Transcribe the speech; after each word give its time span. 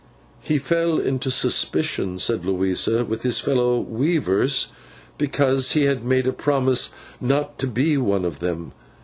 'He 0.41 0.57
fell 0.57 0.97
into 0.97 1.29
suspicion,' 1.29 2.17
said 2.17 2.43
Louisa, 2.43 3.05
'with 3.05 3.21
his 3.21 3.39
fellow 3.39 3.79
weavers, 3.79 4.69
because—he 5.19 5.83
had 5.83 6.03
made 6.03 6.25
a 6.25 6.33
promise 6.33 6.89
not 7.21 7.59
to 7.59 7.67
be 7.67 7.99
one 7.99 8.25
of 8.25 8.39
them. 8.39 8.71